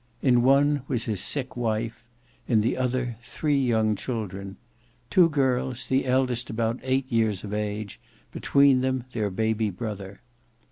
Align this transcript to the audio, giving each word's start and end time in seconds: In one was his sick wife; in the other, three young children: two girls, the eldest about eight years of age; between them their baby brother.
In 0.23 0.41
one 0.41 0.81
was 0.87 1.03
his 1.03 1.21
sick 1.21 1.55
wife; 1.55 2.07
in 2.47 2.61
the 2.61 2.75
other, 2.75 3.17
three 3.21 3.59
young 3.63 3.95
children: 3.95 4.57
two 5.11 5.29
girls, 5.29 5.85
the 5.85 6.07
eldest 6.07 6.49
about 6.49 6.79
eight 6.81 7.05
years 7.11 7.43
of 7.43 7.53
age; 7.53 7.99
between 8.31 8.81
them 8.81 9.03
their 9.11 9.29
baby 9.29 9.69
brother. 9.69 10.21